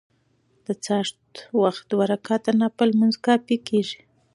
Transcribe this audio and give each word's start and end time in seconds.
د 0.65 0.67
څاښت 0.83 1.23
وخت 1.61 1.83
دوه 1.91 2.05
رکعته 2.13 2.51
نفل 2.61 2.89
لمونځ 2.91 3.15
کافي 3.25 3.57
کيږي. 3.67 3.99